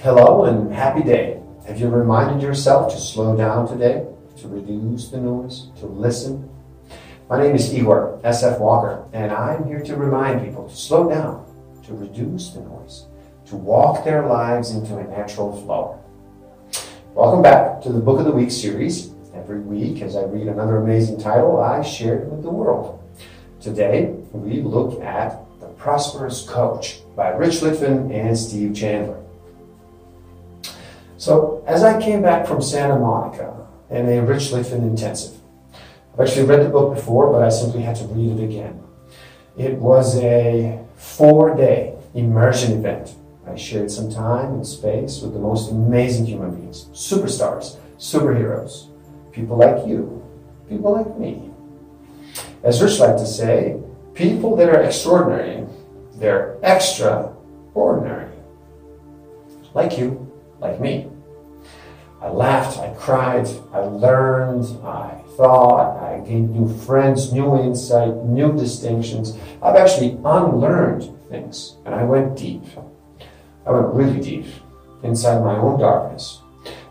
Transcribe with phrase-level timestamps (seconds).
[0.00, 1.42] Hello and happy day.
[1.66, 6.48] Have you reminded yourself to slow down today, to reduce the noise, to listen?
[7.28, 11.44] My name is Igor SF Walker, and I'm here to remind people to slow down,
[11.84, 13.06] to reduce the noise,
[13.46, 16.00] to walk their lives into a natural flow.
[17.12, 19.10] Welcome back to the Book of the Week series.
[19.34, 23.02] Every week, as I read another amazing title, I share it with the world.
[23.60, 29.24] Today, we look at The Prosperous Coach by Rich Litvin and Steve Chandler.
[31.18, 35.36] So, as I came back from Santa Monica and a Rich Litvin intensive,
[36.14, 38.80] I've actually read the book before, but I simply had to read it again.
[39.56, 43.16] It was a four day immersion event.
[43.44, 48.88] I shared some time and space with the most amazing human beings, superstars, superheroes,
[49.32, 50.24] people like you,
[50.68, 51.50] people like me.
[52.62, 53.76] As Rich liked to say,
[54.14, 55.66] people that are extraordinary,
[56.14, 58.30] they're extraordinary.
[59.74, 60.27] Like you,
[60.60, 61.08] like me.
[62.20, 68.52] I laughed, I cried, I learned, I thought, I gained new friends, new insight, new
[68.52, 69.38] distinctions.
[69.62, 72.64] I've actually unlearned things, and I went deep.
[73.64, 74.46] I went really deep
[75.04, 76.40] inside my own darkness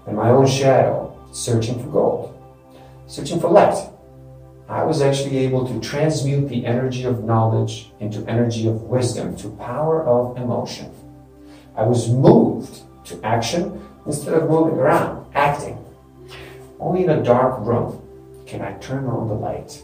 [0.05, 2.41] and my own shadow, searching for gold,
[3.07, 3.89] searching for light.
[4.69, 9.49] I was actually able to transmute the energy of knowledge into energy of wisdom, to
[9.51, 10.91] power of emotion.
[11.75, 15.83] I was moved to action instead of moving around, acting.
[16.79, 18.01] Only in a dark room
[18.45, 19.83] can I turn on the light.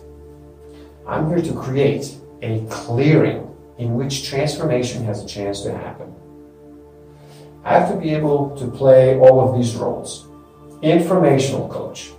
[1.08, 6.14] I'm here to create a clearing in which transformation has a chance to happen.
[7.64, 10.28] I have to be able to play all of these roles
[10.82, 12.12] informational coach,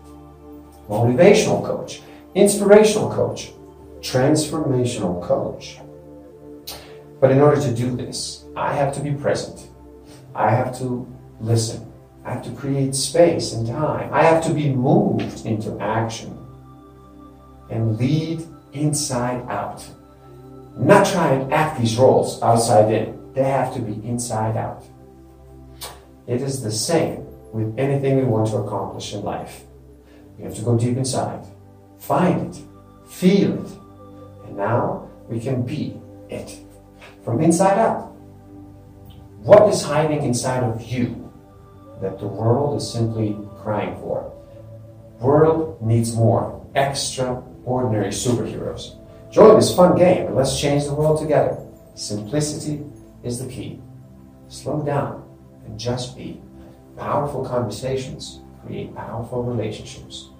[0.88, 2.00] motivational coach,
[2.34, 3.52] inspirational coach,
[4.00, 5.78] transformational coach.
[7.20, 9.68] But in order to do this, I have to be present.
[10.34, 11.06] I have to
[11.40, 11.92] listen.
[12.24, 14.12] I have to create space and time.
[14.12, 16.38] I have to be moved into action
[17.70, 19.86] and lead inside out.
[20.76, 23.32] Not try and act these roles outside in.
[23.34, 24.84] They have to be inside out.
[26.26, 29.64] It is the same with anything we want to accomplish in life.
[30.38, 31.44] We have to go deep inside,
[31.98, 32.60] find it,
[33.06, 33.70] feel it,
[34.46, 36.58] and now we can be it
[37.24, 38.13] from inside out.
[39.44, 41.30] What is hiding inside of you
[42.00, 44.32] that the world is simply crying for?
[45.20, 48.96] World needs more extraordinary superheroes.
[49.30, 51.58] Join this fun game and let's change the world together.
[51.94, 52.86] Simplicity
[53.22, 53.82] is the key.
[54.48, 55.28] Slow down
[55.66, 56.40] and just be.
[56.96, 60.30] Powerful conversations create powerful relationships.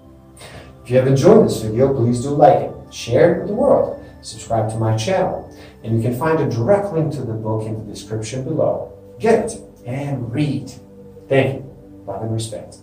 [0.83, 4.03] If you have enjoyed this video, please do like it, share it with the world,
[4.25, 7.77] subscribe to my channel, and you can find a direct link to the book in
[7.77, 8.91] the description below.
[9.19, 10.71] Get it and read.
[11.29, 11.75] Thank you.
[12.05, 12.77] Love and respect.